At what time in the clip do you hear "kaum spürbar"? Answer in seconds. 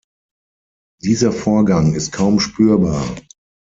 2.11-3.07